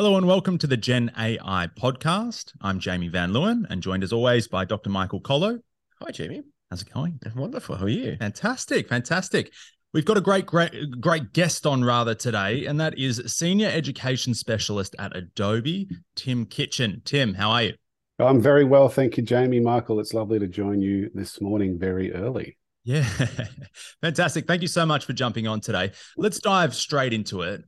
[0.00, 2.54] Hello and welcome to the Gen AI podcast.
[2.62, 4.88] I'm Jamie Van Leeuwen and joined as always by Dr.
[4.88, 5.60] Michael Kollo.
[6.00, 6.40] Hi, Jamie.
[6.70, 7.20] How's it going?
[7.36, 7.76] Wonderful.
[7.76, 8.16] How are you?
[8.16, 9.52] Fantastic, fantastic.
[9.92, 14.32] We've got a great, great, great guest on rather today, and that is Senior Education
[14.32, 17.02] Specialist at Adobe, Tim Kitchen.
[17.04, 17.74] Tim, how are you?
[18.18, 19.60] I'm very well, thank you, Jamie.
[19.60, 22.56] Michael, it's lovely to join you this morning very early.
[22.84, 23.06] Yeah,
[24.00, 24.46] fantastic.
[24.46, 25.92] Thank you so much for jumping on today.
[26.16, 27.64] Let's dive straight into it.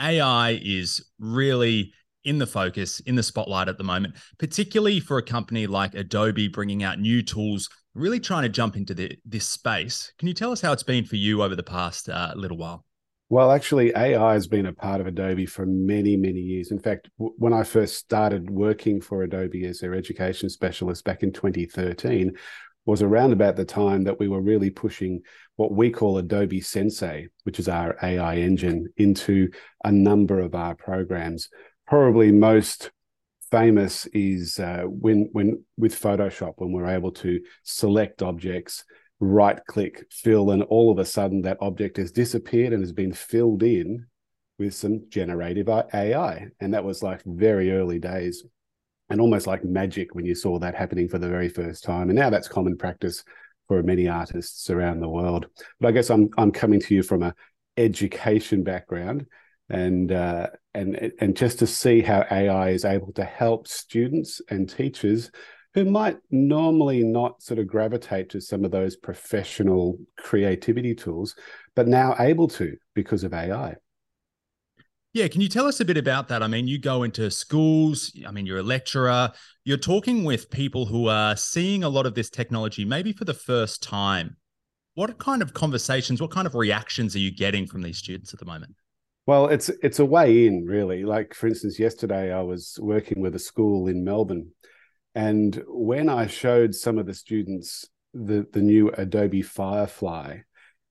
[0.00, 1.92] AI is really
[2.24, 6.48] in the focus, in the spotlight at the moment, particularly for a company like Adobe
[6.48, 10.12] bringing out new tools, really trying to jump into the, this space.
[10.18, 12.84] Can you tell us how it's been for you over the past uh, little while?
[13.30, 16.70] Well, actually, AI has been a part of Adobe for many, many years.
[16.70, 21.22] In fact, w- when I first started working for Adobe as their education specialist back
[21.22, 22.34] in 2013,
[22.88, 25.20] was around about the time that we were really pushing
[25.56, 29.50] what we call Adobe Sensei, which is our AI engine, into
[29.84, 31.50] a number of our programs.
[31.86, 32.90] Probably most
[33.50, 38.84] famous is uh, when when with Photoshop when we're able to select objects,
[39.20, 43.12] right click, fill, and all of a sudden that object has disappeared and has been
[43.12, 44.06] filled in
[44.58, 48.44] with some generative AI, and that was like very early days
[49.10, 52.10] and almost like magic when you saw that happening for the very first time.
[52.10, 53.24] And now that's common practice
[53.66, 55.46] for many artists around the world.
[55.80, 57.34] But I guess I'm I'm coming to you from a
[57.76, 59.26] education background,
[59.68, 64.68] and uh, and and just to see how AI is able to help students and
[64.68, 65.30] teachers
[65.74, 71.34] who might normally not sort of gravitate to some of those professional creativity tools,
[71.76, 73.76] but now able to because of AI.
[75.14, 76.42] Yeah, can you tell us a bit about that?
[76.42, 79.32] I mean, you go into schools, I mean, you're a lecturer,
[79.64, 83.34] you're talking with people who are seeing a lot of this technology maybe for the
[83.34, 84.36] first time.
[84.94, 88.38] What kind of conversations, what kind of reactions are you getting from these students at
[88.38, 88.74] the moment?
[89.26, 91.04] Well, it's it's a way in, really.
[91.04, 94.50] Like for instance, yesterday I was working with a school in Melbourne,
[95.14, 100.38] and when I showed some of the students the the new Adobe Firefly,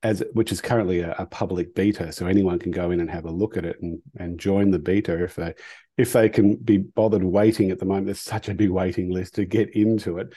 [0.03, 3.25] as which is currently a, a, public beta, so anyone can go in and have
[3.25, 5.53] a look at it and and join the beta if they
[5.97, 8.05] if they can be bothered waiting at the moment.
[8.05, 10.33] There's such a big waiting list to get into it,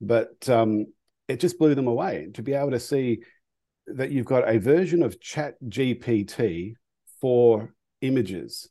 [0.00, 0.86] but um,
[1.28, 3.20] it just blew them away to be able to see
[3.86, 6.74] that you've got a version of Chat GPT
[7.20, 8.68] for images,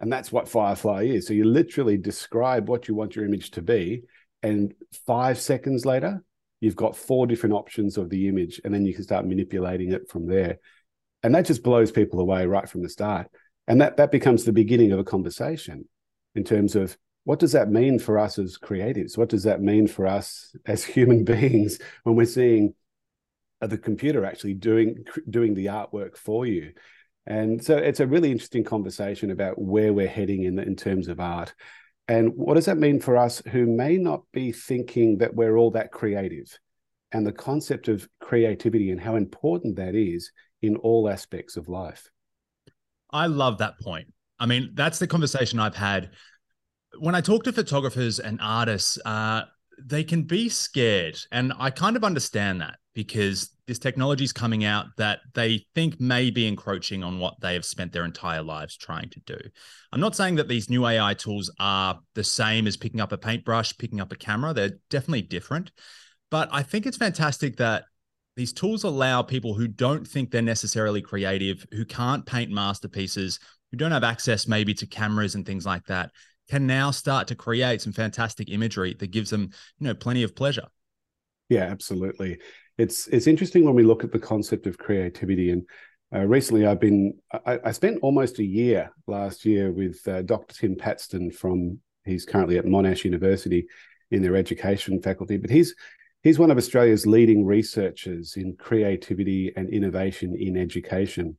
[0.00, 1.28] and that's what Firefly is.
[1.28, 4.02] So you literally describe what you want your image to be,
[4.42, 4.74] and
[5.06, 6.24] five seconds later
[6.60, 10.08] you've got four different options of the image, and then you can start manipulating it
[10.08, 10.58] from there.
[11.22, 13.28] And that just blows people away right from the start.
[13.66, 15.88] And that that becomes the beginning of a conversation
[16.34, 19.18] in terms of what does that mean for us as creatives?
[19.18, 22.74] What does that mean for us as human beings when we're seeing
[23.60, 26.72] the computer actually doing doing the artwork for you?
[27.26, 31.20] And so it's a really interesting conversation about where we're heading in in terms of
[31.20, 31.54] art.
[32.10, 35.70] And what does that mean for us who may not be thinking that we're all
[35.70, 36.58] that creative?
[37.12, 42.10] And the concept of creativity and how important that is in all aspects of life.
[43.12, 44.12] I love that point.
[44.40, 46.10] I mean, that's the conversation I've had
[46.98, 48.98] when I talk to photographers and artists.
[49.04, 49.42] Uh,
[49.80, 54.62] they can be scared, and I kind of understand that because this technology is coming
[54.62, 58.76] out that they think may be encroaching on what they have spent their entire lives
[58.76, 59.38] trying to do.
[59.90, 63.16] I'm not saying that these new AI tools are the same as picking up a
[63.16, 64.52] paintbrush, picking up a camera.
[64.52, 65.72] They're definitely different.
[66.30, 67.84] But I think it's fantastic that
[68.36, 73.40] these tools allow people who don't think they're necessarily creative, who can't paint masterpieces,
[73.70, 76.10] who don't have access maybe to cameras and things like that,
[76.50, 80.36] can now start to create some fantastic imagery that gives them, you know, plenty of
[80.36, 80.66] pleasure.
[81.48, 82.38] Yeah, absolutely
[82.80, 85.66] it's it's interesting when we look at the concept of creativity and
[86.14, 87.12] uh, recently i've been
[87.46, 92.24] I, I, spent almost a year last year with uh, dr tim patston from he's
[92.24, 93.66] currently at monash university
[94.10, 95.74] in their education faculty but he's
[96.22, 101.36] he's one of australia's leading researchers in creativity and innovation in education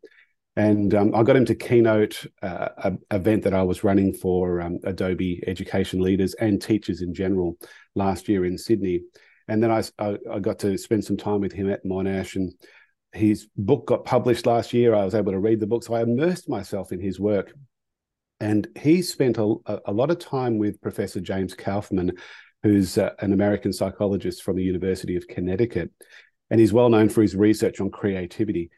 [0.58, 4.80] and um, I got him to keynote uh, event that I was running for um,
[4.84, 7.58] Adobe education leaders and teachers in general
[7.96, 9.00] last year in Sydney.
[9.48, 12.54] And then I, I, I got to spend some time with him at Monash, and
[13.14, 14.94] his book got published last year.
[14.94, 17.54] I was able to read the book, so I immersed myself in his work.
[18.40, 19.56] And he spent a,
[19.86, 22.14] a lot of time with Professor James Kaufman,
[22.64, 25.92] who's uh, an American psychologist from the University of Connecticut.
[26.50, 28.72] And he's well known for his research on creativity.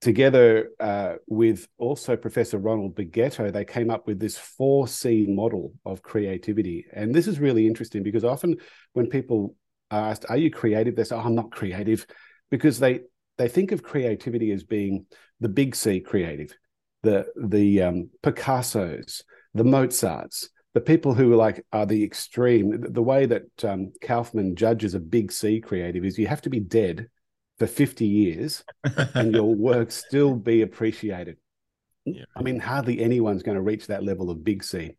[0.00, 6.02] Together uh, with also Professor Ronald Beghetto, they came up with this 4C model of
[6.02, 6.86] creativity.
[6.92, 8.56] And this is really interesting because often
[8.92, 9.54] when people
[9.98, 12.06] asked, "Are you creative?" They say, oh, "I'm not creative,"
[12.50, 13.00] because they
[13.38, 15.06] they think of creativity as being
[15.40, 16.56] the big C creative,
[17.02, 19.24] the the um, Picasso's,
[19.54, 22.80] the Mozarts, the people who are like are the extreme.
[22.80, 26.60] The way that um, Kaufman judges a big C creative is you have to be
[26.60, 27.08] dead
[27.58, 28.64] for 50 years
[29.14, 31.36] and your work still be appreciated.
[32.04, 32.24] Yeah.
[32.34, 34.96] I mean, hardly anyone's going to reach that level of big C.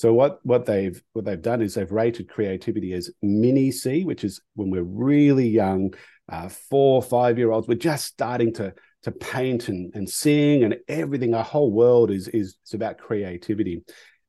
[0.00, 4.24] So what what they've what they've done is they've rated creativity as mini C, which
[4.24, 5.92] is when we're really young,
[6.26, 10.76] uh, four five year olds, we're just starting to to paint and, and sing and
[10.88, 11.34] everything.
[11.34, 13.82] Our whole world is is it's about creativity.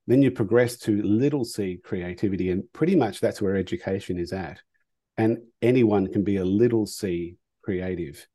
[0.08, 4.62] Then you progress to little c creativity, and pretty much that's where education is at.
[5.18, 8.28] And anyone can be a little c creative.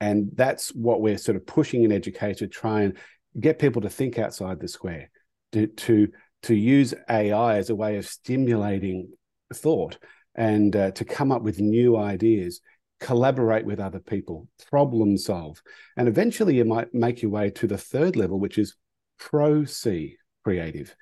[0.00, 2.96] And that's what we're sort of pushing in education to try and
[3.40, 5.10] get people to think outside the square,
[5.50, 6.12] to, to,
[6.44, 9.10] to use AI as a way of stimulating
[9.52, 9.98] thought
[10.34, 12.60] and uh, to come up with new ideas,
[13.00, 15.62] collaborate with other people, problem solve.
[15.96, 18.76] And eventually you might make your way to the third level, which is
[19.18, 20.94] pro C creative.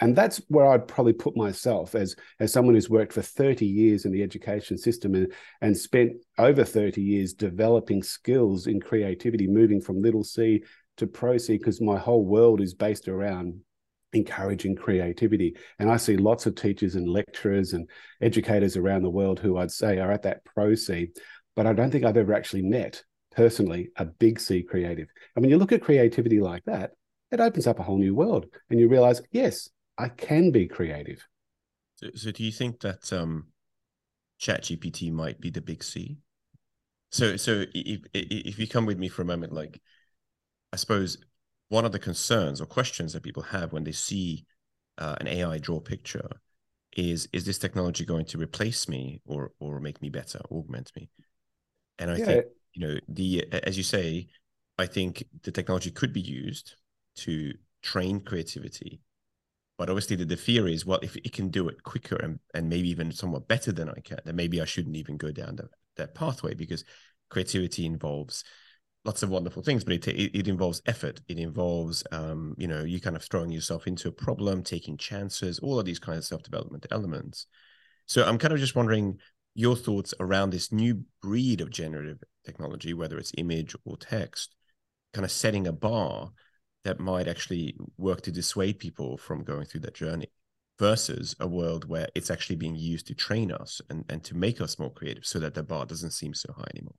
[0.00, 4.04] And that's where I'd probably put myself as, as someone who's worked for 30 years
[4.04, 9.80] in the education system and, and spent over 30 years developing skills in creativity, moving
[9.80, 10.62] from little c
[10.96, 13.60] to pro C, because my whole world is based around
[14.12, 15.56] encouraging creativity.
[15.78, 17.88] And I see lots of teachers and lecturers and
[18.20, 21.08] educators around the world who I'd say are at that pro C,
[21.54, 23.02] but I don't think I've ever actually met
[23.34, 25.08] personally a big C creative.
[25.34, 26.92] And when you look at creativity like that,
[27.30, 29.68] it opens up a whole new world and you realize, yes,
[29.98, 31.26] I can be creative.
[31.96, 33.48] So, so do you think that um,
[34.40, 36.18] ChatGPT might be the big C?
[37.10, 39.80] So, so if, if you come with me for a moment, like,
[40.72, 41.18] I suppose
[41.68, 44.46] one of the concerns or questions that people have when they see
[44.96, 46.28] uh, an AI draw picture
[46.96, 51.10] is, is this technology going to replace me or, or make me better, augment me?
[51.98, 52.24] And I yeah.
[52.24, 54.28] think, you know, the, as you say,
[54.78, 56.74] I think the technology could be used
[57.16, 59.00] to train creativity
[59.78, 62.68] but obviously, the, the fear is, well, if it can do it quicker and, and
[62.68, 65.68] maybe even somewhat better than I can, then maybe I shouldn't even go down that,
[65.96, 66.84] that pathway because
[67.30, 68.42] creativity involves
[69.04, 71.20] lots of wonderful things, but it, it, it involves effort.
[71.28, 75.58] It involves, um, you know, you kind of throwing yourself into a problem, taking chances,
[75.60, 77.46] all of these kinds of self development elements.
[78.06, 79.18] So I'm kind of just wondering
[79.54, 84.54] your thoughts around this new breed of generative technology, whether it's image or text,
[85.12, 86.30] kind of setting a bar
[86.84, 90.30] that might actually work to dissuade people from going through that journey
[90.78, 94.60] versus a world where it's actually being used to train us and, and to make
[94.60, 96.94] us more creative so that the bar doesn't seem so high anymore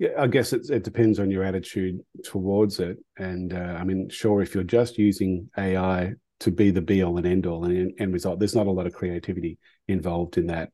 [0.00, 4.08] yeah i guess it, it depends on your attitude towards it and uh, i mean
[4.08, 7.92] sure if you're just using ai to be the be all and end all and
[8.00, 10.70] end result there's not a lot of creativity involved in that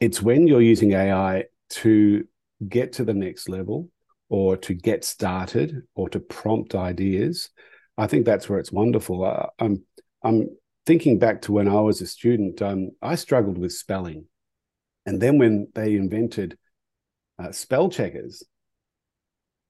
[0.00, 2.22] it's when you're using ai to
[2.68, 3.88] get to the next level
[4.28, 7.50] or to get started or to prompt ideas.
[7.96, 9.24] I think that's where it's wonderful.
[9.24, 9.84] I, I'm
[10.22, 10.48] I'm
[10.84, 12.60] thinking back to when I was a student.
[12.60, 14.26] Um, I struggled with spelling,
[15.06, 16.58] and then when they invented
[17.38, 18.42] uh, spell checkers,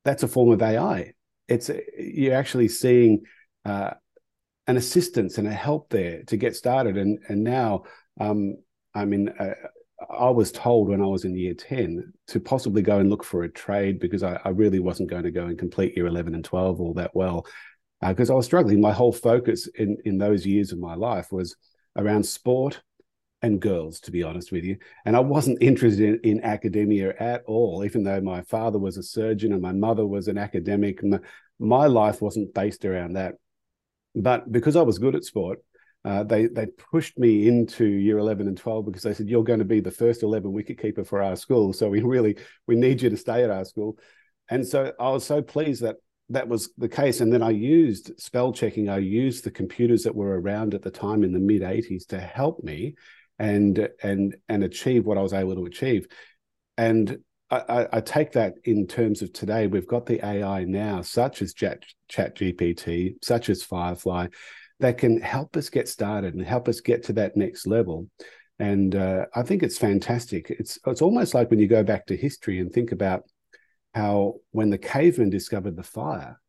[0.05, 1.13] that's a form of AI.
[1.49, 3.23] It's you're actually seeing
[3.65, 3.91] uh,
[4.67, 7.85] an assistance and a help there to get started, and and now
[8.21, 8.57] um,
[8.95, 9.55] I mean, uh,
[10.11, 13.43] I was told when I was in year 10 to possibly go and look for
[13.43, 16.45] a trade because I, I really wasn't going to go and complete year 11 and
[16.45, 17.47] 12 all that well
[18.07, 18.81] because uh, I was struggling.
[18.81, 21.57] My whole focus in, in those years of my life was
[21.97, 22.83] around sport
[23.47, 24.77] and girls, to be honest with you.
[25.05, 29.03] And I wasn't interested in, in academia at all, even though my father was a
[29.03, 31.03] surgeon and my mother was an academic.
[31.03, 31.21] My,
[31.59, 33.35] my life wasn't based around that.
[34.15, 35.61] But because I was good at sport,
[36.05, 39.59] uh, they they pushed me into year 11 and 12 because they said you're going
[39.59, 42.37] to be the first 11 wicketkeeper for our school so we really
[42.69, 43.99] we need you to stay at our school
[44.49, 45.97] and so i was so pleased that
[46.29, 50.15] that was the case and then i used spell checking i used the computers that
[50.15, 52.95] were around at the time in the mid 80s to help me
[53.39, 56.07] and and and achieve what i was able to achieve
[56.79, 59.69] and I, I, take that in terms of today.
[59.69, 64.27] We've got the AI now, such as Chat, Chat GPT, such as Firefly,
[64.81, 68.09] that can help us get started and help us get to that next level.
[68.59, 70.51] And uh, I think it's fantastic.
[70.51, 73.25] It's it's almost like when you go back to history and think about
[73.95, 76.41] how when the cavemen discovered the fire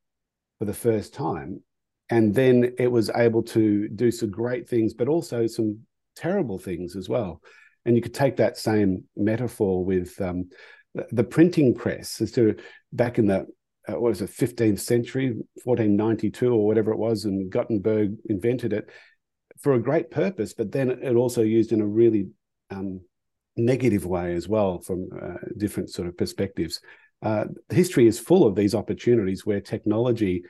[0.57, 1.61] for the first time,
[2.09, 5.79] and then it was able to do some great things, but also some
[6.17, 7.41] terrible things as well.
[7.85, 10.49] And you could take that same metaphor with um,
[11.11, 12.55] the printing press as to
[12.91, 13.47] back in the
[13.87, 15.29] uh, what was it, 15th century,
[15.63, 18.89] 1492 or whatever it was, and Gutenberg invented it
[19.61, 22.27] for a great purpose, but then it also used in a really
[22.69, 22.99] um,
[23.55, 26.81] negative way as well from uh, different sort of perspectives.
[27.21, 30.43] Uh, history is full of these opportunities where technology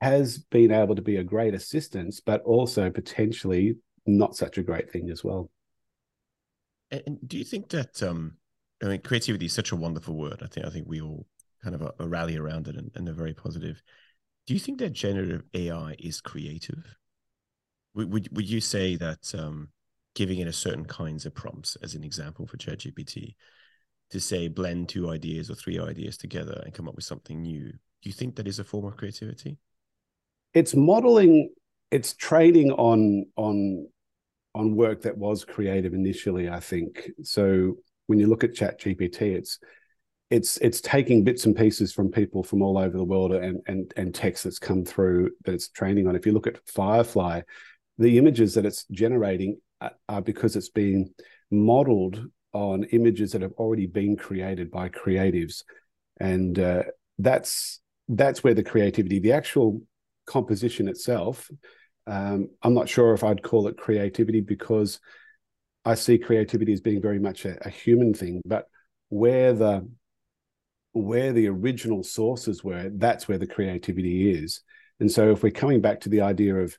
[0.00, 4.90] has been able to be a great assistance, but also potentially not such a great
[4.90, 5.50] thing as well.
[6.90, 8.36] And do you think that um,
[8.82, 10.40] I mean, creativity is such a wonderful word.
[10.42, 11.26] I think I think we all
[11.62, 13.82] kind of a, a rally around it and, and are very positive.
[14.46, 16.96] Do you think that generative AI is creative?
[17.94, 19.68] Would would, would you say that um,
[20.14, 23.34] giving it a certain kinds of prompts, as an example for ChatGPT,
[24.10, 27.70] to say blend two ideas or three ideas together and come up with something new,
[27.70, 29.58] do you think that is a form of creativity?
[30.54, 31.50] It's modeling.
[31.90, 33.88] It's training on on
[34.54, 36.48] on work that was creative initially.
[36.48, 37.76] I think so
[38.10, 39.60] when you look at chat gpt it's
[40.30, 43.92] it's it's taking bits and pieces from people from all over the world and and
[43.96, 47.40] and text that's come through that it's training on if you look at firefly
[47.98, 49.60] the images that it's generating
[50.08, 51.12] are because it's being
[51.52, 55.62] modeled on images that have already been created by creatives
[56.18, 56.82] and uh,
[57.18, 59.80] that's that's where the creativity the actual
[60.26, 61.48] composition itself
[62.10, 65.00] um, i'm not sure if i'd call it creativity because
[65.84, 68.66] I see creativity as being very much a, a human thing, but
[69.08, 69.88] where the
[70.92, 74.62] where the original sources were, that's where the creativity is.
[74.98, 76.76] And so, if we're coming back to the idea of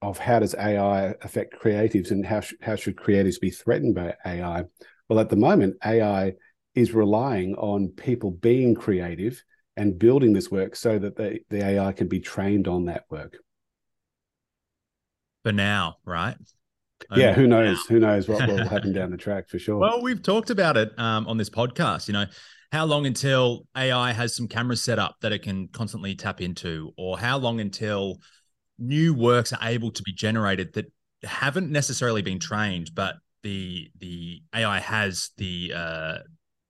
[0.00, 4.14] of how does AI affect creatives and how sh- how should creatives be threatened by
[4.24, 4.64] AI?
[5.08, 6.34] Well, at the moment, AI
[6.74, 9.42] is relying on people being creative
[9.76, 13.38] and building this work so that the, the AI can be trained on that work.
[15.44, 16.36] For now, right?
[17.14, 17.86] yeah, who knows?
[17.86, 19.78] Who knows what will happen down the track for sure.
[19.78, 22.08] Well, we've talked about it um, on this podcast.
[22.08, 22.26] You know,
[22.72, 26.92] how long until AI has some cameras set up that it can constantly tap into,
[26.98, 28.18] or how long until
[28.78, 30.92] new works are able to be generated that
[31.22, 36.18] haven't necessarily been trained, but the the AI has the uh,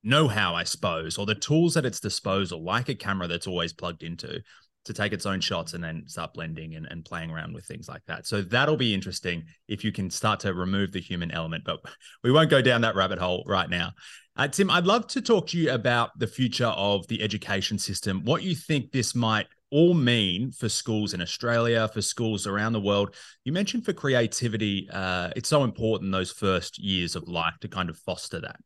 [0.02, 4.02] know-how, I suppose, or the tools at its disposal, like a camera that's always plugged
[4.02, 4.40] into,
[4.88, 7.88] to take its own shots and then start blending and, and playing around with things
[7.88, 8.26] like that.
[8.26, 11.80] So that'll be interesting if you can start to remove the human element, but
[12.24, 13.92] we won't go down that rabbit hole right now.
[14.36, 18.22] Uh, Tim, I'd love to talk to you about the future of the education system,
[18.24, 22.80] what you think this might all mean for schools in Australia, for schools around the
[22.80, 23.14] world.
[23.44, 27.90] You mentioned for creativity, uh, it's so important those first years of life to kind
[27.90, 28.56] of foster that.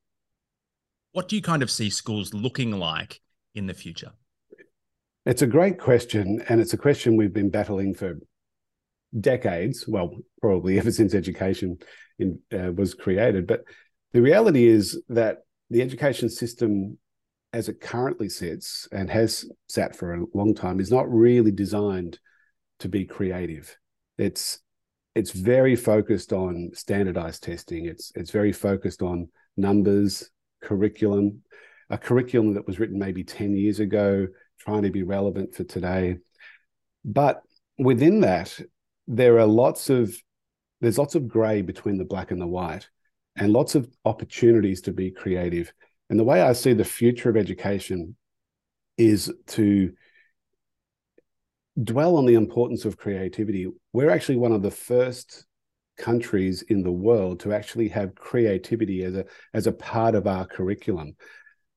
[1.12, 3.20] What do you kind of see schools looking like
[3.54, 4.12] in the future?
[5.24, 8.18] It's a great question, and it's a question we've been battling for
[9.18, 9.86] decades.
[9.86, 11.78] Well, probably ever since education
[12.18, 13.46] in, uh, was created.
[13.46, 13.62] But
[14.12, 16.98] the reality is that the education system,
[17.52, 22.18] as it currently sits and has sat for a long time, is not really designed
[22.80, 23.76] to be creative.
[24.18, 24.58] It's
[25.14, 27.86] it's very focused on standardized testing.
[27.86, 30.30] It's it's very focused on numbers,
[30.62, 31.42] curriculum,
[31.90, 34.26] a curriculum that was written maybe 10 years ago
[34.64, 36.18] trying to be relevant for today.
[37.04, 37.42] But
[37.78, 38.58] within that,
[39.06, 40.16] there are lots of
[40.80, 42.88] there's lots of gray between the black and the white,
[43.36, 45.72] and lots of opportunities to be creative.
[46.10, 48.16] And the way I see the future of education
[48.98, 49.92] is to
[51.82, 53.68] dwell on the importance of creativity.
[53.92, 55.46] We're actually one of the first
[55.96, 60.46] countries in the world to actually have creativity as a as a part of our
[60.46, 61.14] curriculum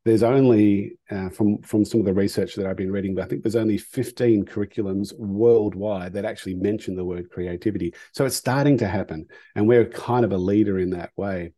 [0.06, 3.28] there's only uh, from from some of the research that I've been reading, but I
[3.28, 7.94] think there's only 15 curriculums worldwide that actually mention the word creativity.
[8.14, 11.54] So it's starting to happen, and we're kind of a leader in that way.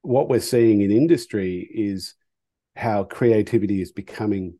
[0.00, 2.14] What we're seeing in industry is
[2.76, 4.54] how creativity is becoming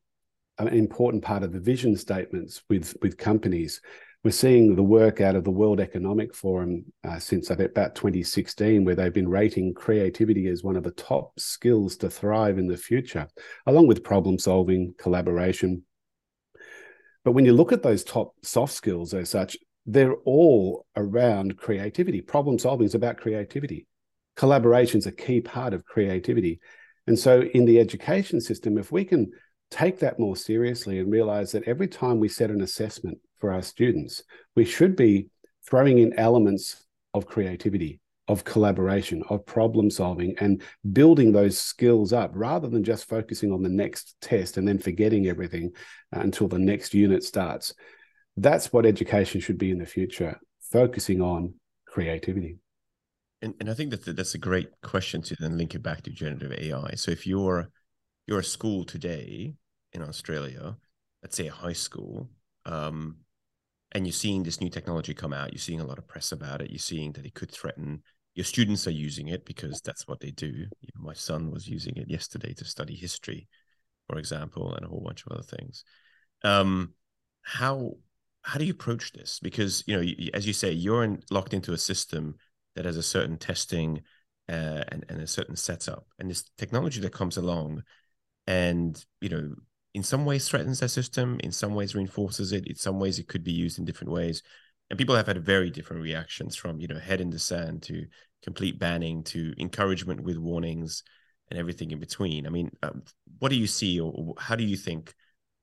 [0.58, 3.80] an important part of the vision statements with with companies
[4.22, 8.94] we're seeing the work out of the World Economic Forum uh, since about 2016, where
[8.94, 13.26] they've been rating creativity as one of the top skills to thrive in the future,
[13.66, 15.84] along with problem solving, collaboration.
[17.24, 22.20] But when you look at those top soft skills as such, they're all around creativity.
[22.20, 23.86] Problem solving is about creativity.
[24.36, 26.60] Collaboration is a key part of creativity.
[27.06, 29.32] And so, in the education system, if we can
[29.70, 33.62] take that more seriously and realize that every time we set an assessment for our
[33.62, 34.22] students,
[34.56, 35.28] we should be
[35.68, 36.84] throwing in elements
[37.14, 40.62] of creativity, of collaboration, of problem solving, and
[40.92, 45.26] building those skills up rather than just focusing on the next test and then forgetting
[45.26, 45.70] everything
[46.14, 47.74] uh, until the next unit starts.
[48.36, 50.38] That's what education should be in the future,
[50.72, 51.54] focusing on
[51.86, 52.58] creativity.
[53.42, 56.10] And, and I think that that's a great question to then link it back to
[56.10, 56.94] generative AI.
[56.94, 57.70] So if you're
[58.30, 59.54] you're a school today
[59.92, 60.76] in Australia,
[61.22, 62.30] let's say a high school,
[62.64, 63.16] um,
[63.92, 66.62] and you're seeing this new technology come out, you're seeing a lot of press about
[66.62, 68.02] it, you're seeing that it could threaten
[68.34, 70.66] your students are using it because that's what they do.
[70.96, 73.48] my son was using it yesterday to study history,
[74.08, 75.84] for example, and a whole bunch of other things.
[76.44, 76.94] Um,
[77.42, 77.96] how
[78.42, 79.40] how do you approach this?
[79.40, 82.36] Because you know, as you say, you're in, locked into a system
[82.76, 84.02] that has a certain testing
[84.48, 87.82] uh, and, and a certain setup, and this technology that comes along,
[88.50, 89.54] and you know,
[89.94, 93.28] in some ways threatens that system, in some ways reinforces it, in some ways it
[93.28, 94.42] could be used in different ways,
[94.90, 98.06] and people have had very different reactions from you know head in the sand to
[98.42, 101.04] complete banning to encouragement with warnings
[101.50, 102.46] and everything in between.
[102.46, 103.02] I mean, um,
[103.38, 105.14] what do you see, or how do you think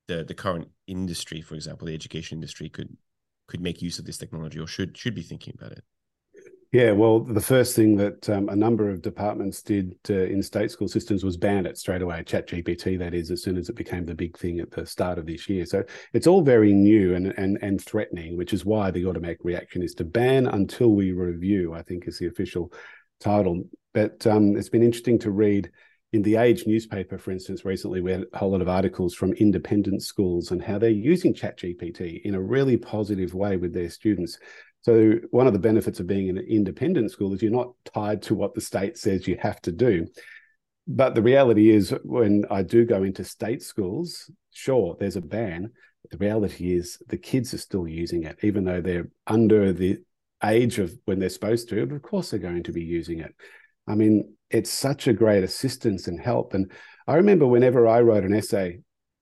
[0.07, 2.95] the the current industry, for example, the education industry, could
[3.47, 5.83] could make use of this technology, or should should be thinking about it?
[6.73, 10.69] Yeah, well, the first thing that um, a number of departments did uh, in state
[10.69, 12.23] school systems was ban it straight away.
[12.25, 15.17] Chat GPT, that is, as soon as it became the big thing at the start
[15.17, 15.65] of this year.
[15.65, 19.81] So it's all very new and and and threatening, which is why the automatic reaction
[19.81, 21.73] is to ban until we review.
[21.73, 22.73] I think is the official
[23.21, 23.63] title.
[23.93, 25.71] But um, it's been interesting to read
[26.13, 29.33] in the Age newspaper, for instance, recently we had a whole lot of articles from
[29.33, 34.37] independent schools and how they're using ChatGPT in a really positive way with their students.
[34.87, 38.35] So one of the benefits of being an independent school is you're not tied to
[38.35, 40.07] what the state says you have to do.
[40.87, 45.73] But the reality is, when I do go into state schools, sure, there's a ban.
[46.03, 49.97] But the reality is, the kids are still using it, even though they're under the
[50.41, 51.85] age of when they're supposed to.
[51.85, 53.35] But of course, they're going to be using it.
[53.89, 56.53] I mean, it's such a great assistance and help.
[56.53, 56.71] And
[57.07, 58.79] I remember whenever I wrote an essay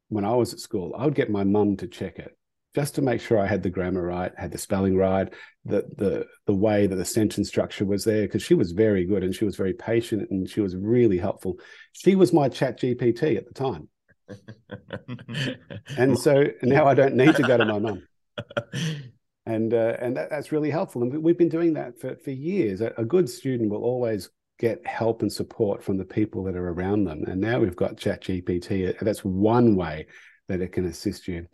[0.09, 2.37] when I was at school, I would get my mum to check it
[2.75, 5.31] just to make sure I had the grammar right, had the spelling right,
[5.63, 9.23] the the the way that the sentence structure was there, because she was very good
[9.23, 11.57] and she was very patient and she was really helpful.
[11.93, 13.87] She was my chat GPT at the time.
[15.97, 18.03] and so now I don't need to go to my mum.
[19.47, 21.03] And uh, and that, that's really helpful.
[21.03, 22.81] And we've been doing that for, for years.
[22.81, 26.69] A, a good student will always get help and support from the people that are
[26.69, 27.23] around them.
[27.27, 28.97] And now we've got ChatGPT.
[28.99, 30.07] That's one way
[30.47, 31.45] that it can assist you.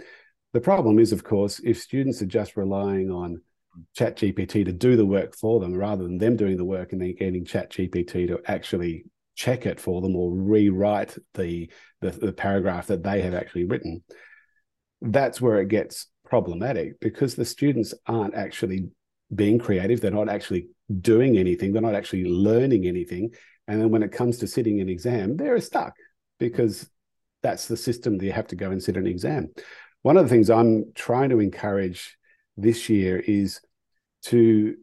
[0.54, 3.42] The problem is, of course, if students are just relying on
[3.98, 7.16] ChatGPT to do the work for them rather than them doing the work and then
[7.18, 11.70] getting ChatGPT to actually check it for them or rewrite the,
[12.02, 14.04] the, the paragraph that they have actually written,
[15.02, 18.90] that's where it gets problematic because the students aren't actually
[19.34, 20.02] being creative.
[20.02, 20.68] They're not actually
[21.00, 21.72] doing anything.
[21.72, 23.32] They're not actually learning anything.
[23.68, 25.94] And then when it comes to sitting an exam, they're stuck
[26.40, 26.90] because
[27.42, 29.50] that's the system that you have to go and sit an exam.
[30.02, 32.18] One of the things I'm trying to encourage
[32.58, 33.62] this year is
[34.26, 34.76] to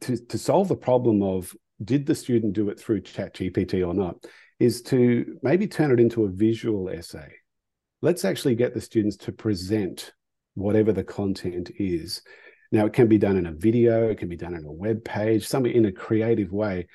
[0.00, 3.94] to, to solve the problem of did the student do it through chat gpt or
[3.94, 4.16] not
[4.58, 7.32] is to maybe turn it into a visual essay.
[8.02, 10.12] Let's actually get the students to present
[10.54, 12.22] whatever the content is.
[12.72, 15.04] Now, it can be done in a video, it can be done in a web
[15.04, 16.88] page, something in a creative way.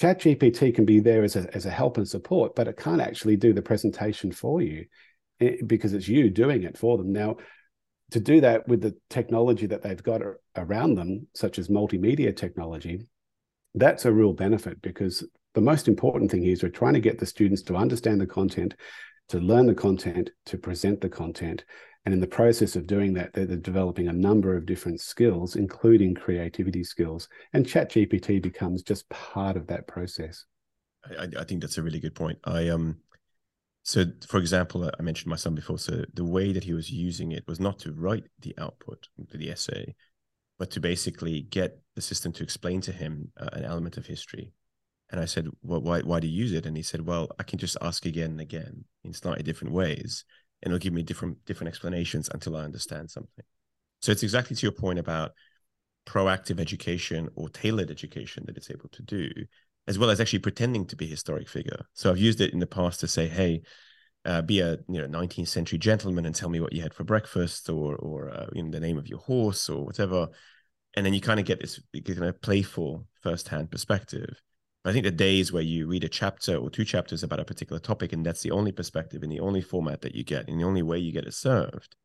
[0.00, 3.36] ChatGPT can be there as a, as a help and support, but it can't actually
[3.36, 4.86] do the presentation for you
[5.40, 7.12] eh, because it's you doing it for them.
[7.12, 7.36] Now,
[8.10, 10.20] to do that with the technology that they've got
[10.56, 13.06] around them, such as multimedia technology,
[13.74, 15.24] that's a real benefit because
[15.54, 18.74] the most important thing is we're trying to get the students to understand the content,
[19.28, 21.64] to learn the content, to present the content.
[22.04, 25.56] And in the process of doing that, they're, they're developing a number of different skills,
[25.56, 27.28] including creativity skills.
[27.52, 30.46] And ChatGPT becomes just part of that process.
[31.18, 32.38] I, I think that's a really good point.
[32.44, 32.96] I um,
[33.82, 35.78] so for example, I mentioned my son before.
[35.78, 39.50] So the way that he was using it was not to write the output, the
[39.50, 39.94] essay,
[40.58, 44.52] but to basically get the system to explain to him uh, an element of history.
[45.10, 47.42] And I said, "Well, why why do you use it?" And he said, "Well, I
[47.42, 50.24] can just ask again and again in slightly different ways."
[50.62, 53.44] and it'll give me different different explanations until I understand something.
[54.00, 55.32] So it's exactly to your point about
[56.06, 59.30] proactive education or tailored education that it's able to do,
[59.86, 61.84] as well as actually pretending to be a historic figure.
[61.94, 63.62] So I've used it in the past to say, hey,
[64.24, 67.04] uh, be a you know 19th century gentleman and tell me what you had for
[67.04, 70.28] breakfast or or uh, you know, the name of your horse or whatever,
[70.94, 74.40] and then you kind of get this kind of playful first-hand perspective.
[74.84, 77.78] I think the days where you read a chapter or two chapters about a particular
[77.78, 80.64] topic and that's the only perspective and the only format that you get and the
[80.64, 81.96] only way you get it served,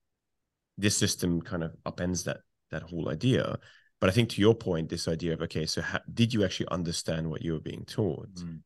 [0.78, 2.40] this system kind of upends that
[2.72, 3.58] that whole idea.
[4.02, 7.30] But I think to your point, this idea of okay, so did you actually understand
[7.30, 8.34] what you were being taught?
[8.36, 8.62] Mm.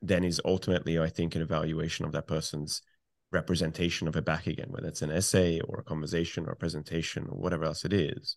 [0.00, 2.82] Then is ultimately, I think, an evaluation of that person's
[3.32, 7.26] representation of it back again, whether it's an essay or a conversation or a presentation
[7.28, 8.36] or whatever else it is.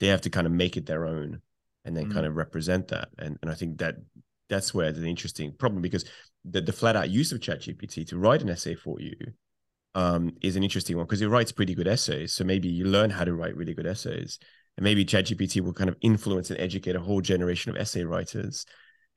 [0.00, 1.42] They have to kind of make it their own
[1.84, 2.14] and then mm.
[2.14, 3.08] kind of represent that.
[3.18, 3.96] And and I think that
[4.48, 6.04] that's where the interesting problem because
[6.44, 9.16] the, the flat out use of ChatGPT to write an essay for you
[9.94, 12.32] um, is an interesting one because it writes pretty good essays.
[12.34, 14.38] So maybe you learn how to write really good essays,
[14.76, 18.64] and maybe ChatGPT will kind of influence and educate a whole generation of essay writers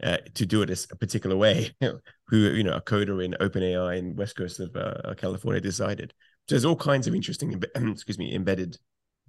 [0.03, 1.73] uh, to do it a particular way.
[2.27, 6.13] who you know a coder in OpenAI in West Coast of uh, California decided.
[6.47, 8.77] So there's all kinds of interesting, excuse me, embedded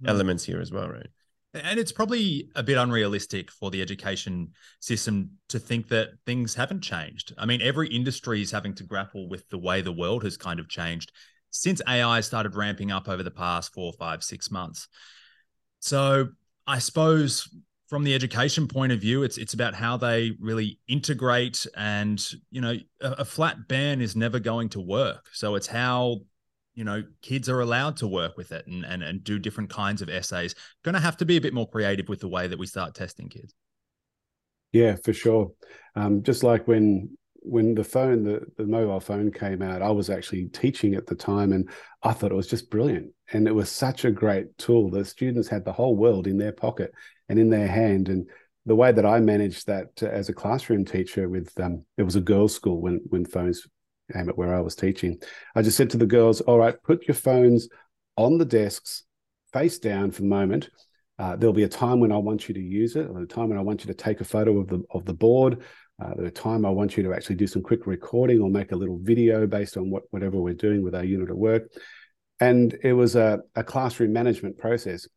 [0.05, 1.07] elements here as well, right?
[1.53, 6.81] And it's probably a bit unrealistic for the education system to think that things haven't
[6.81, 7.33] changed.
[7.37, 10.59] I mean, every industry is having to grapple with the way the world has kind
[10.59, 11.11] of changed
[11.49, 14.87] since AI started ramping up over the past four, five, six months.
[15.79, 16.29] So
[16.65, 17.49] I suppose
[17.87, 22.61] from the education point of view, it's it's about how they really integrate and you
[22.61, 25.27] know a, a flat ban is never going to work.
[25.33, 26.19] So it's how
[26.75, 30.01] you know kids are allowed to work with it and and, and do different kinds
[30.01, 30.53] of essays.
[30.83, 32.93] Going to have to be a bit more creative with the way that we start
[32.93, 33.53] testing kids.
[34.73, 35.51] Yeah for sure.
[35.95, 40.09] Um, just like when when the phone the, the mobile phone came out i was
[40.09, 41.69] actually teaching at the time and
[42.03, 45.47] i thought it was just brilliant and it was such a great tool the students
[45.47, 46.91] had the whole world in their pocket
[47.29, 48.27] and in their hand and
[48.65, 52.15] the way that i managed that uh, as a classroom teacher with um, it was
[52.15, 53.67] a girls school when when phones
[54.11, 55.21] came at where I was teaching.
[55.55, 57.67] I just said to the girls, all right, put your phones
[58.15, 59.03] on the desks,
[59.53, 60.69] face down for the moment.
[61.19, 63.49] Uh, there'll be a time when I want you to use it, or a time
[63.49, 65.63] when I want you to take a photo of the of the board.
[66.01, 68.71] Uh, there's a time I want you to actually do some quick recording or make
[68.71, 71.71] a little video based on what whatever we're doing with our unit of work.
[72.39, 75.07] And it was a, a classroom management process.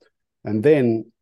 [0.45, 1.13] And then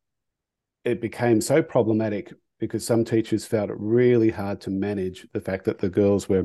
[0.84, 5.64] it became so problematic because some teachers felt it really hard to manage the fact
[5.64, 6.44] that the girls were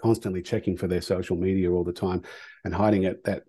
[0.00, 2.22] constantly checking for their social media all the time
[2.64, 3.42] and hiding it that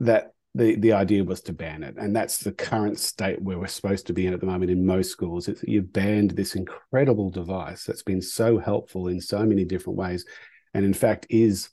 [0.00, 1.94] that the the idea was to ban it.
[1.96, 4.84] And that's the current state where we're supposed to be in at the moment in
[4.84, 5.48] most schools.
[5.48, 10.26] It's you've banned this incredible device that's been so helpful in so many different ways.
[10.74, 11.70] And in fact is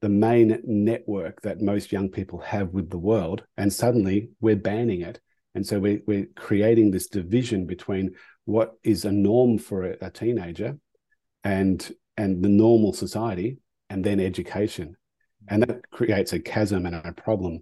[0.00, 3.44] the main network that most young people have with the world.
[3.56, 5.20] And suddenly we're banning it.
[5.54, 10.10] And so we're, we're creating this division between what is a norm for a, a
[10.10, 10.76] teenager
[11.44, 14.96] and and the normal society and then education.
[15.48, 17.60] And that creates a chasm and a problem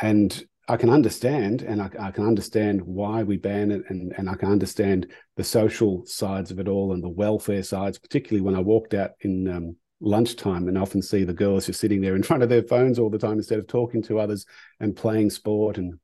[0.00, 4.28] and i can understand and i, I can understand why we ban it and, and
[4.28, 8.54] i can understand the social sides of it all and the welfare sides particularly when
[8.54, 12.22] i walked out in um, lunchtime and often see the girls just sitting there in
[12.24, 14.46] front of their phones all the time instead of talking to others
[14.80, 15.98] and playing sport and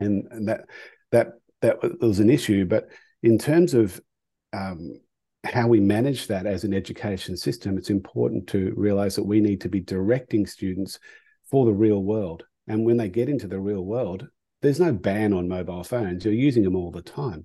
[0.00, 0.64] and, and that
[1.12, 2.88] that that was an issue but
[3.22, 4.00] in terms of
[4.52, 5.00] um,
[5.44, 9.60] how we manage that as an education system, it's important to realize that we need
[9.60, 10.98] to be directing students
[11.50, 12.44] for the real world.
[12.66, 14.26] And when they get into the real world,
[14.62, 16.24] there's no ban on mobile phones.
[16.24, 17.44] You're using them all the time.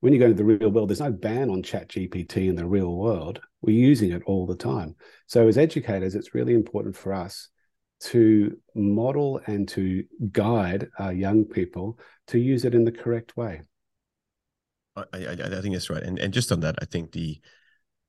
[0.00, 2.66] When you go into the real world, there's no ban on chat GPT in the
[2.66, 3.40] real world.
[3.62, 4.94] We're using it all the time.
[5.26, 7.48] So as educators, it's really important for us
[8.00, 13.62] to model and to guide our young people to use it in the correct way.
[14.96, 16.02] I, I, I think that's right.
[16.02, 17.40] And and just on that, I think the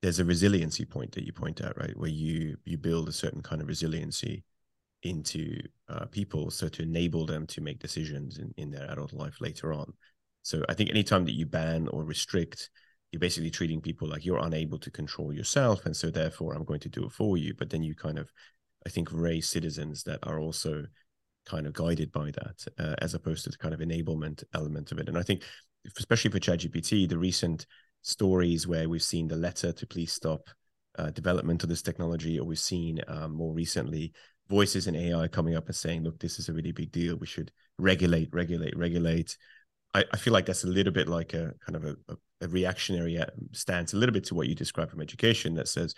[0.02, 3.42] there's a resiliency point that you point out, right, where you you build a certain
[3.42, 4.44] kind of resiliency
[5.04, 9.40] into uh, people, so to enable them to make decisions in, in their adult life
[9.40, 9.94] later on.
[10.42, 12.70] So I think anytime that you ban or restrict,
[13.12, 16.82] you're basically treating people like you're unable to control yourself, and so therefore I'm going
[16.82, 17.54] to do it for you.
[17.58, 18.32] But then you kind of,
[18.86, 20.86] I think, raise citizens that are also
[21.46, 25.00] kind of guided by that, uh, as opposed to the kind of enablement element of
[25.00, 25.08] it.
[25.08, 25.44] And I think
[25.98, 27.66] especially for ChatGPT, the recent
[28.02, 30.50] stories where we've seen the letter to please stop
[30.98, 34.14] uh, development of this technology, or we've seen um, more recently
[34.50, 37.16] voices in AI coming up and saying, look, this is a really big deal.
[37.16, 39.38] We should regulate, regulate, regulate.
[39.94, 42.48] I, I feel like that's a little bit like a kind of a, a, a
[42.48, 45.94] reactionary uh, stance, a little bit to what you described from education that says,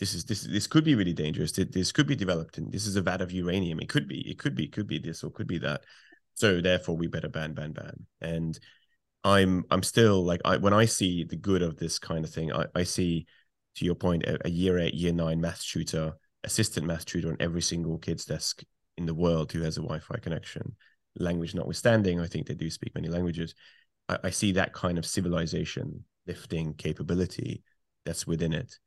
[0.00, 1.52] this is this this could be really dangerous.
[1.52, 3.78] This could be developed, and this is a vat of uranium.
[3.78, 5.84] It could be, it could be, it could be this or could be that.
[6.34, 8.06] So therefore, we better ban, ban, ban.
[8.20, 8.58] And
[9.22, 12.52] I'm I'm still like I when I see the good of this kind of thing,
[12.52, 13.26] I, I see
[13.76, 16.14] to your point a, a year eight, year nine math tutor,
[16.44, 18.62] assistant math tutor on every single kid's desk
[18.96, 20.76] in the world who has a Wi-Fi connection.
[21.16, 23.54] Language notwithstanding, I think they do speak many languages.
[24.08, 27.62] I, I see that kind of civilization lifting capability
[28.04, 28.78] that's within it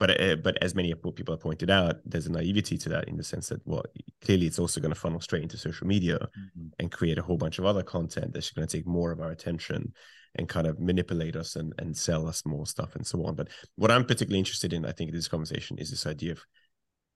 [0.00, 3.18] but uh, but as many people have pointed out, there's a naivety to that in
[3.18, 3.84] the sense that well,
[4.24, 6.68] clearly it's also going to funnel straight into social media mm-hmm.
[6.78, 9.30] and create a whole bunch of other content that's going to take more of our
[9.30, 9.92] attention
[10.36, 13.34] and kind of manipulate us and and sell us more stuff and so on.
[13.34, 16.42] But what I'm particularly interested in, I think, in this conversation is this idea of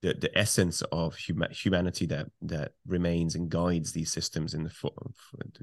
[0.04, 4.70] the, the essence of huma- humanity that that remains and guides these systems in the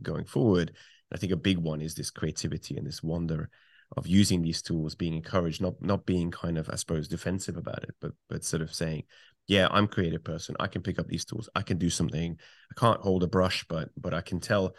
[0.01, 0.73] going forward.
[1.13, 3.51] I think a big one is this creativity and this wonder
[3.95, 7.83] of using these tools being encouraged not not being kind of i suppose defensive about
[7.83, 9.03] it but but sort of saying
[9.47, 10.55] yeah i'm a creative person.
[10.61, 11.49] I can pick up these tools.
[11.53, 12.37] I can do something.
[12.71, 14.75] I can't hold a brush but but i can tell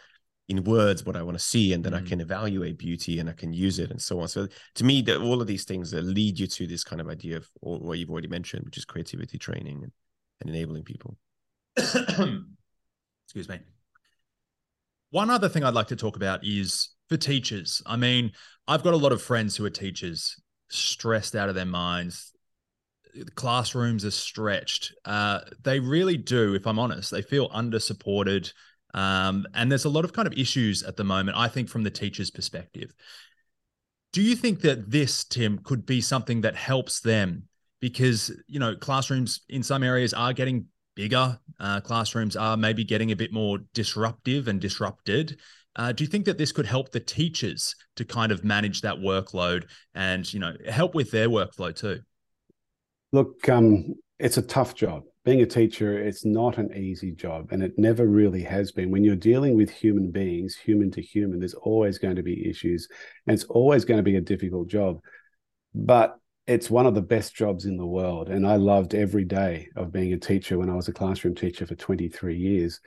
[0.49, 2.05] in words what i want to see and then mm-hmm.
[2.05, 5.01] i can evaluate beauty and i can use it and so on so to me
[5.01, 7.97] that all of these things that lead you to this kind of idea of what
[7.97, 9.91] you've already mentioned which is creativity training and,
[10.41, 11.15] and enabling people
[11.77, 13.59] excuse me
[15.11, 17.83] One other thing I'd like to talk about is for teachers.
[17.85, 18.31] I mean,
[18.67, 22.31] I've got a lot of friends who are teachers, stressed out of their minds.
[23.35, 24.91] Classrooms are stretched.
[25.05, 27.11] Uh, they really do, if I'm honest.
[27.11, 28.51] They feel under supported.
[28.93, 31.83] Um, and there's a lot of kind of issues at the moment, I think, from
[31.83, 32.93] the teacher's perspective.
[34.11, 37.47] Do you think that this, Tim, could be something that helps them?
[37.79, 41.39] Because, you know, classrooms in some areas are getting bigger.
[41.59, 45.39] Uh, classrooms are maybe getting a bit more disruptive and disrupted.
[45.75, 48.95] Uh, do you think that this could help the teachers to kind of manage that
[48.95, 51.99] workload and you know help with their workflow too?
[53.11, 55.03] Look, um, it's a tough job.
[55.25, 58.91] Being a teacher, it's not an easy job, and it never really has been.
[58.91, 62.89] When you're dealing with human beings, human to human, there's always going to be issues,
[63.25, 64.99] and it's always going to be a difficult job.
[65.73, 69.69] But it's one of the best jobs in the world, and I loved every day
[69.77, 72.81] of being a teacher when I was a classroom teacher for 23 years.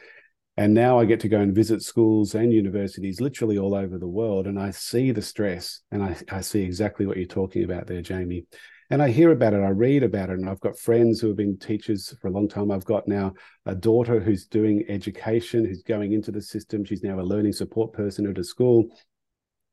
[0.58, 4.08] And now I get to go and visit schools and universities literally all over the
[4.08, 4.46] world.
[4.46, 8.00] And I see the stress and I, I see exactly what you're talking about there,
[8.00, 8.46] Jamie.
[8.90, 11.36] And I hear about it, I read about it, and I've got friends who have
[11.36, 12.70] been teachers for a long time.
[12.70, 16.84] I've got now a daughter who's doing education, who's going into the system.
[16.84, 18.86] She's now a learning support person at a school.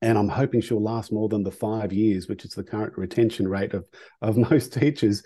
[0.01, 3.47] And I'm hoping she'll last more than the five years, which is the current retention
[3.47, 3.85] rate of,
[4.21, 5.23] of most teachers.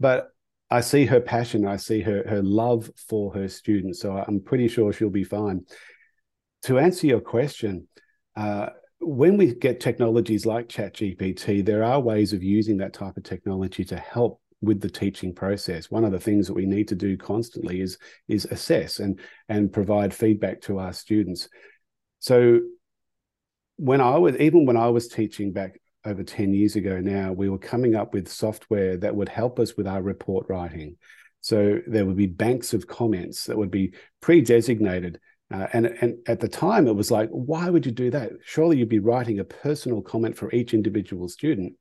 [0.00, 0.28] But
[0.70, 1.66] I see her passion.
[1.66, 4.00] I see her her love for her students.
[4.00, 5.64] So I'm pretty sure she'll be fine.
[6.62, 7.88] To answer your question,
[8.36, 8.70] uh,
[9.00, 13.84] when we get technologies like ChatGPT, there are ways of using that type of technology
[13.84, 15.90] to help with the teaching process.
[15.90, 19.72] One of the things that we need to do constantly is is assess and and
[19.72, 21.48] provide feedback to our students.
[22.18, 22.60] So
[23.76, 27.48] when I was even when I was teaching back over 10 years ago now, we
[27.48, 30.96] were coming up with software that would help us with our report writing.
[31.40, 35.20] So there would be banks of comments that would be pre-designated.
[35.52, 38.32] Uh, and, and at the time, it was like, why would you do that?
[38.44, 41.72] Surely you'd be writing a personal comment for each individual student.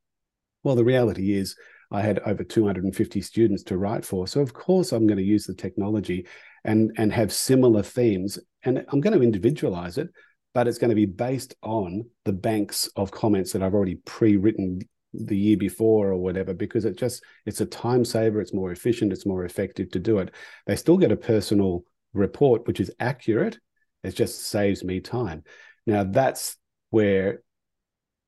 [0.63, 1.56] Well, the reality is,
[1.89, 4.27] I had over 250 students to write for.
[4.27, 6.27] So, of course, I'm going to use the technology
[6.65, 8.38] and, and have similar themes.
[8.63, 10.10] And I'm going to individualize it
[10.58, 14.80] but it's going to be based on the banks of comments that I've already pre-written
[15.13, 19.13] the year before or whatever because it just it's a time saver it's more efficient
[19.13, 20.34] it's more effective to do it
[20.65, 21.84] they still get a personal
[22.17, 23.58] report which is accurate
[24.03, 25.43] it just saves me time.
[25.86, 26.56] Now that's
[26.89, 27.41] where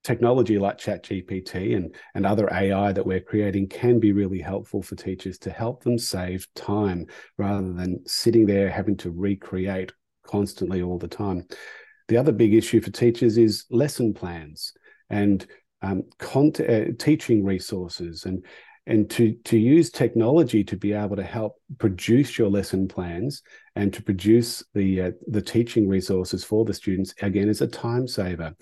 [0.04, 4.82] technology like chat gpt and and other ai that we're creating can be really helpful
[4.82, 7.06] for teachers to help them save time
[7.38, 9.92] rather than sitting there having to recreate
[10.26, 11.46] constantly all the time.
[12.08, 14.74] The other big issue for teachers is lesson plans
[15.10, 15.46] and
[15.82, 18.46] um, content, uh, teaching resources and
[18.90, 23.44] and to to use technology to be able to help produce your lesson plans
[23.76, 28.08] and to produce the uh, the teaching resources for the students again is a time
[28.08, 28.54] saver.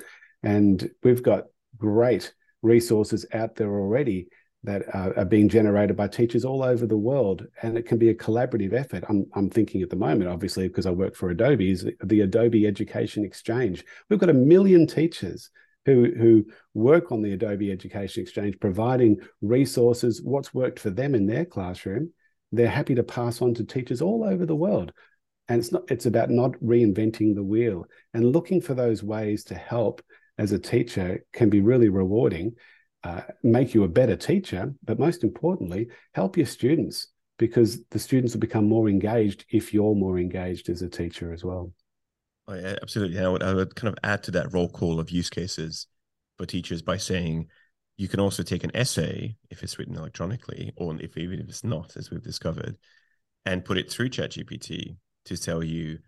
[0.43, 1.45] And we've got
[1.77, 4.27] great resources out there already
[4.63, 8.09] that are, are, being generated by teachers all over the world and it can be
[8.09, 9.05] a collaborative effort.
[9.07, 12.65] I'm, I'm thinking at the moment obviously because i work for adobe is the adobe
[12.65, 13.85] education exchange.
[14.09, 15.51] We've got a million teachers
[15.87, 16.45] who, who
[16.75, 22.11] work on the adobe education exchange providing resources what's worked for them in their classroom
[22.51, 24.91] they're happy to pass on to teachers all over the world
[25.47, 29.55] and it's not it's about not reinventing the wheel and looking for those ways to
[29.55, 30.03] help
[30.37, 32.53] as a teacher can be really rewarding
[33.03, 38.33] uh, make you a better teacher, but most importantly, help your students because the students
[38.33, 41.71] will become more engaged if you're more engaged as a teacher as well.
[42.47, 43.19] Oh, yeah, absolutely.
[43.19, 45.87] I would, I would kind of add to that roll call of use cases
[46.37, 47.47] for teachers by saying
[47.97, 51.63] you can also take an essay if it's written electronically, or if even if it's
[51.63, 52.77] not, as we've discovered,
[53.45, 55.99] and put it through ChatGPT to tell you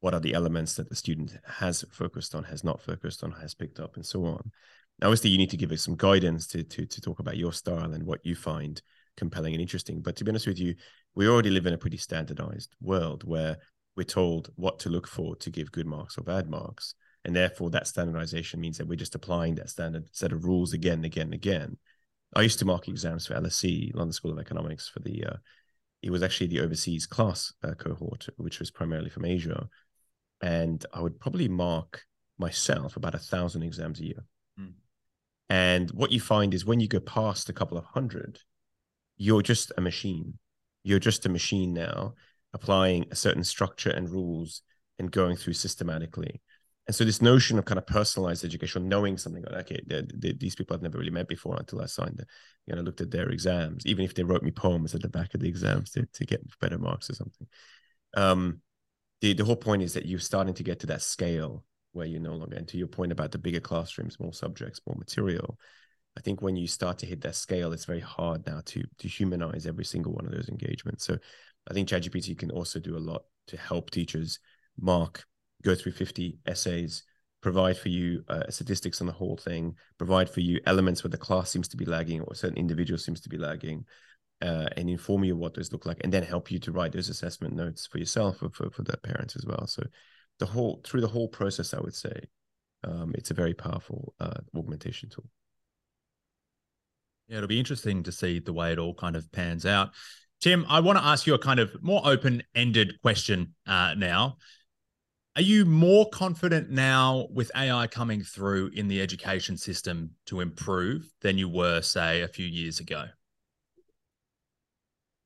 [0.00, 3.54] what are the elements that the student has focused on, has not focused on, has
[3.54, 4.50] picked up, and so on
[5.02, 7.92] obviously you need to give us some guidance to to to talk about your style
[7.92, 8.80] and what you find
[9.16, 10.00] compelling and interesting.
[10.00, 10.74] But to be honest with you,
[11.14, 13.58] we already live in a pretty standardized world where
[13.96, 16.94] we're told what to look for to give good marks or bad marks.
[17.24, 20.94] And therefore, that standardization means that we're just applying that standard set of rules again
[20.94, 21.76] and again and again.
[22.34, 25.36] I used to mark exams for LSE, London School of Economics, for the, uh,
[26.02, 29.68] it was actually the overseas class uh, cohort, which was primarily from Asia.
[30.42, 32.02] And I would probably mark
[32.38, 34.24] myself about a thousand exams a year.
[34.60, 34.72] Mm.
[35.48, 38.40] And what you find is when you go past a couple of hundred,
[39.16, 40.38] you're just a machine.
[40.82, 42.14] You're just a machine now,
[42.54, 44.62] applying a certain structure and rules
[44.98, 46.40] and going through systematically.
[46.86, 50.34] And so this notion of kind of personalized education, knowing something like, okay, they're, they're,
[50.34, 52.26] these people I've never really met before until I signed, the,
[52.66, 55.34] you know, looked at their exams, even if they wrote me poems at the back
[55.34, 57.46] of the exams to, to get better marks or something.
[58.16, 58.60] Um,
[59.20, 62.20] the, the whole point is that you're starting to get to that scale where you're
[62.20, 65.58] no longer, and to your point about the bigger classrooms, more subjects, more material.
[66.16, 69.08] I think when you start to hit that scale, it's very hard now to to
[69.08, 71.04] humanize every single one of those engagements.
[71.04, 71.18] So
[71.68, 74.38] I think ChatGPT can also do a lot to help teachers
[74.78, 75.24] mark,
[75.62, 77.04] go through 50 essays,
[77.40, 81.18] provide for you uh, statistics on the whole thing, provide for you elements where the
[81.18, 83.84] class seems to be lagging or certain individual seems to be lagging,
[84.42, 87.08] uh, and inform you what those look like, and then help you to write those
[87.08, 89.66] assessment notes for yourself or for, for the parents as well.
[89.66, 89.82] So
[90.38, 92.26] the whole through the whole process, I would say
[92.82, 95.24] um, it's a very powerful uh, augmentation tool.
[97.28, 99.90] Yeah, it'll be interesting to see the way it all kind of pans out.
[100.44, 104.36] Tim, I want to ask you a kind of more open ended question uh, now.
[105.36, 111.10] Are you more confident now with AI coming through in the education system to improve
[111.22, 113.06] than you were, say, a few years ago?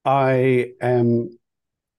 [0.04, 1.36] I am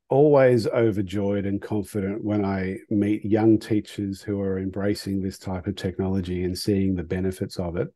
[0.08, 5.76] always overjoyed and confident when I meet young teachers who are embracing this type of
[5.76, 7.94] technology and seeing the benefits of it.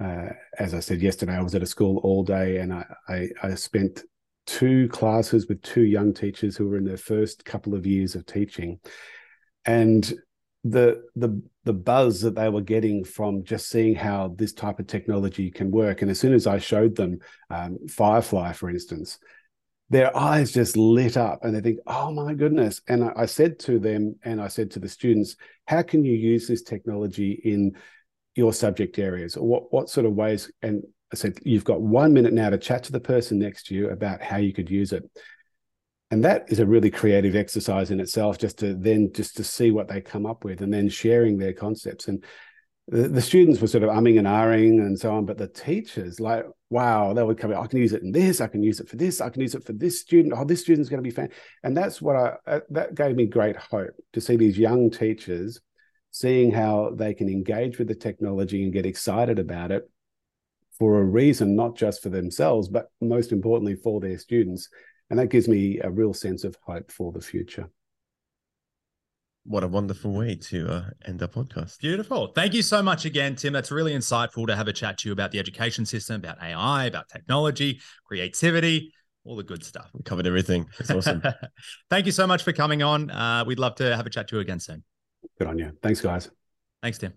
[0.00, 3.28] Uh, as I said yesterday, I was at a school all day and I, I,
[3.42, 4.02] I spent
[4.46, 8.26] two classes with two young teachers who were in their first couple of years of
[8.26, 8.78] teaching.
[9.64, 10.12] And
[10.64, 14.86] the the the buzz that they were getting from just seeing how this type of
[14.86, 16.02] technology can work.
[16.02, 17.18] And as soon as I showed them
[17.50, 19.18] um, Firefly, for instance,
[19.90, 22.80] their eyes just lit up and they think, oh my goodness.
[22.88, 26.14] And I, I said to them, and I said to the students, how can you
[26.14, 27.76] use this technology in
[28.34, 29.36] your subject areas?
[29.36, 30.50] Or what, what sort of ways?
[30.62, 30.82] And
[31.12, 33.90] I said, you've got one minute now to chat to the person next to you
[33.90, 35.04] about how you could use it.
[36.10, 39.70] And that is a really creative exercise in itself just to then just to see
[39.70, 42.06] what they come up with and then sharing their concepts.
[42.08, 42.24] And
[42.88, 46.20] the, the students were sort of umming and ahhing and so on but the teachers
[46.20, 48.88] like wow they would come i can use it in this i can use it
[48.88, 51.14] for this i can use it for this student oh this student's going to be
[51.14, 51.28] fan
[51.64, 55.60] and that's what i uh, that gave me great hope to see these young teachers
[56.12, 59.90] seeing how they can engage with the technology and get excited about it
[60.78, 64.68] for a reason not just for themselves but most importantly for their students
[65.10, 67.68] and that gives me a real sense of hope for the future.
[69.44, 71.78] What a wonderful way to uh, end our podcast.
[71.78, 72.32] Beautiful.
[72.34, 73.52] Thank you so much again, Tim.
[73.52, 76.86] That's really insightful to have a chat to you about the education system, about AI,
[76.86, 78.92] about technology, creativity,
[79.24, 79.88] all the good stuff.
[79.94, 80.66] We covered everything.
[80.80, 81.22] It's awesome.
[81.90, 83.08] Thank you so much for coming on.
[83.08, 84.82] Uh, we'd love to have a chat to you again soon.
[85.38, 85.70] Good on you.
[85.80, 86.28] Thanks, guys.
[86.82, 87.12] Thanks, Tim.